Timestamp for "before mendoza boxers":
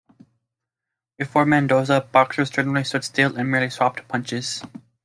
1.19-2.49